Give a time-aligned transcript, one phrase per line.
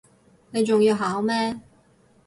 [0.49, 1.59] 你仲要考咩